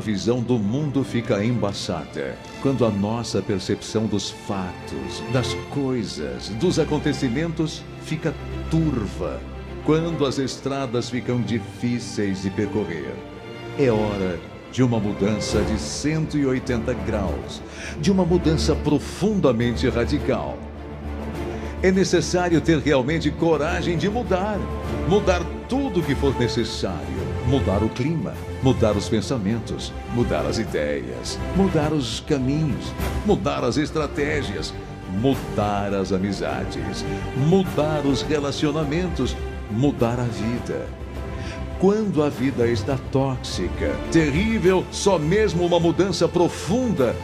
[0.00, 6.78] a visão do mundo fica embaçada, quando a nossa percepção dos fatos, das coisas, dos
[6.78, 8.34] acontecimentos fica
[8.70, 9.38] turva,
[9.84, 13.14] quando as estradas ficam difíceis de percorrer,
[13.78, 14.40] é hora
[14.72, 17.60] de uma mudança de 180 graus,
[18.00, 20.56] de uma mudança profundamente radical.
[21.82, 24.58] É necessário ter realmente coragem de mudar,
[25.06, 27.19] mudar tudo que for necessário,
[27.50, 28.32] mudar o clima,
[28.62, 32.92] mudar os pensamentos, mudar as ideias, mudar os caminhos,
[33.26, 34.72] mudar as estratégias,
[35.20, 37.04] mudar as amizades,
[37.36, 39.36] mudar os relacionamentos,
[39.68, 40.86] mudar a vida.
[41.80, 47.16] Quando a vida está tóxica, terrível, só mesmo uma mudança profunda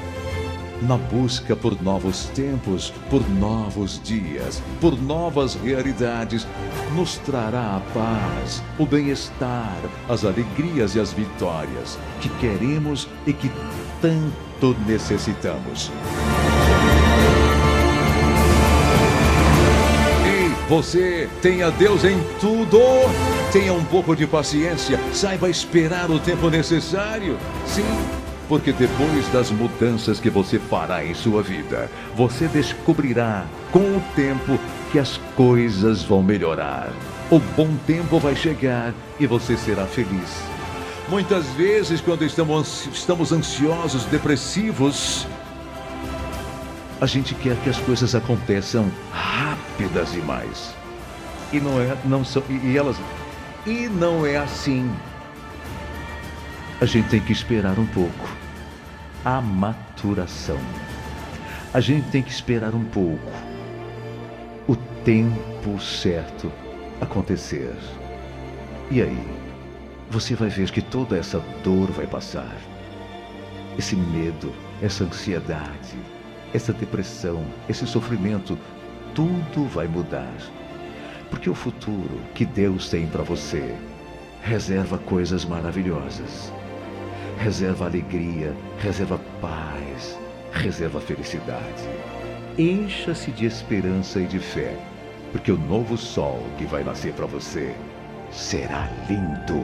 [0.83, 6.47] na busca por novos tempos, por novos dias, por novas realidades,
[6.95, 13.51] nos trará a paz, o bem-estar, as alegrias e as vitórias que queremos e que
[14.01, 15.91] tanto necessitamos.
[20.25, 22.79] Ei, você tenha Deus em tudo.
[23.53, 27.39] Tenha um pouco de paciência, saiba esperar o tempo necessário.
[27.65, 27.85] Sim,
[28.49, 34.59] porque depois das mudanças que você fará em sua vida, você descobrirá com o tempo
[34.93, 36.93] que as coisas vão melhorar.
[37.31, 40.43] O bom tempo vai chegar e você será feliz.
[41.09, 45.27] Muitas vezes, quando estamos, estamos ansiosos, depressivos,
[47.01, 50.75] a gente quer que as coisas aconteçam rápidas demais.
[51.53, 52.97] E não é, não são, e elas
[53.67, 54.91] e não é assim.
[56.79, 58.29] A gente tem que esperar um pouco.
[59.25, 60.59] A maturação.
[61.73, 63.33] A gente tem que esperar um pouco.
[64.69, 66.53] O tempo certo
[67.01, 67.75] acontecer.
[68.91, 69.27] E aí?
[70.11, 72.55] Você vai ver que toda essa dor vai passar.
[73.79, 74.53] Esse medo,
[74.83, 75.97] essa ansiedade,
[76.53, 78.59] essa depressão, esse sofrimento,
[79.15, 80.37] tudo vai mudar.
[81.31, 83.75] Porque o futuro que Deus tem para você
[84.43, 86.53] reserva coisas maravilhosas.
[87.39, 90.19] Reserva alegria, reserva paz,
[90.53, 91.89] reserva felicidade.
[92.59, 94.77] Encha-se de esperança e de fé,
[95.31, 97.75] porque o novo sol que vai nascer para você
[98.31, 99.63] será lindo.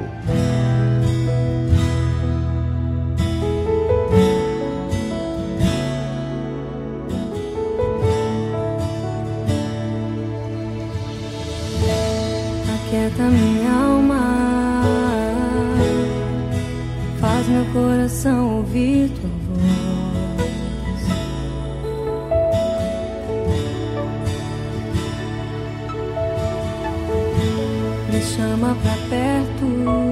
[12.75, 14.32] Aquieta minha alma,
[17.53, 19.93] meu coração ouvir tua voz.
[28.11, 30.12] Me chama pra perto,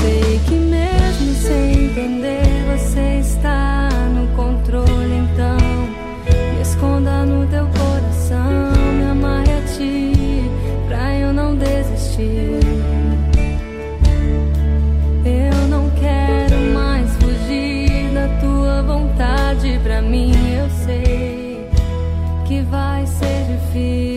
[0.00, 2.42] sei que mesmo sem entender
[2.72, 5.58] você está no controle, então
[6.54, 10.42] me esconda no teu coração, me amarre a ti
[10.88, 12.60] pra eu não desistir.
[15.24, 21.68] Eu não quero mais fugir da tua vontade, pra mim eu sei
[22.46, 24.09] que vai ser difícil.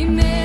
[0.00, 0.39] you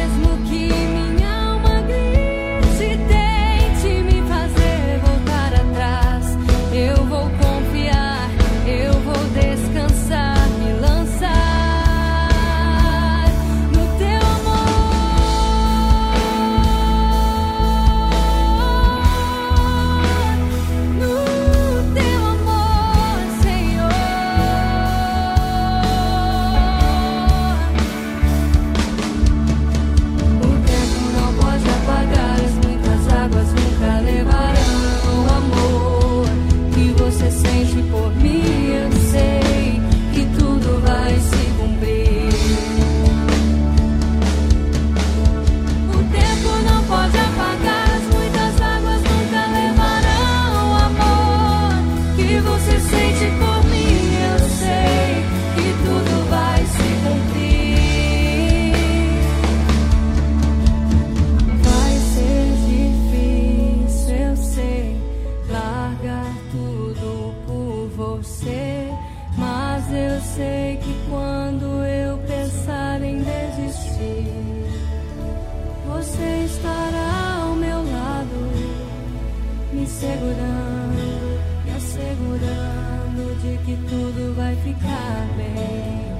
[79.96, 86.12] assegurando, me assegurando de que tudo vai ficar bem.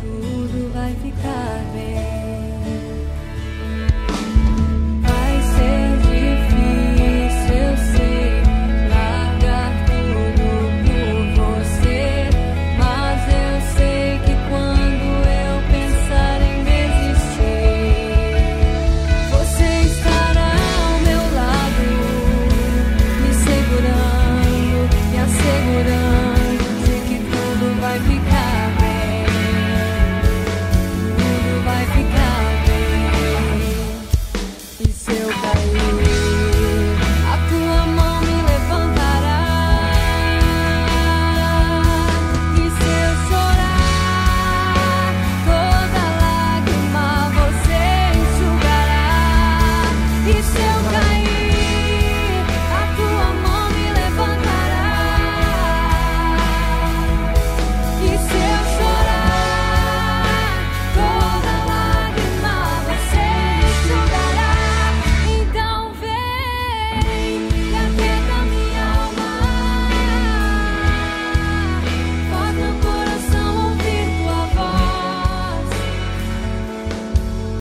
[0.00, 2.09] Tudo vai ficar bem.